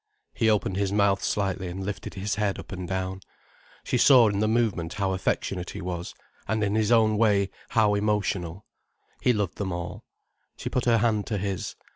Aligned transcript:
He 0.33 0.49
opened 0.49 0.77
his 0.77 0.91
mouth 0.91 1.21
slightly 1.21 1.67
and 1.67 1.85
lifted 1.85 2.15
his 2.15 2.33
head 2.33 2.57
up 2.57 2.71
and 2.71 2.87
down. 2.87 3.21
She 3.83 3.99
saw 3.99 4.29
in 4.29 4.39
the 4.39 4.47
movement 4.47 4.93
how 4.93 5.13
affectionate 5.13 5.69
he 5.69 5.79
was, 5.81 6.15
and 6.47 6.63
in 6.63 6.73
his 6.73 6.91
own 6.91 7.19
way, 7.19 7.51
how 7.69 7.93
emotional. 7.93 8.65
He 9.21 9.31
loved 9.31 9.59
them 9.59 9.71
all. 9.71 10.03
She 10.57 10.71
put 10.71 10.85
her 10.85 10.97
hand 10.97 11.27
to 11.27 11.37
his. 11.37 11.75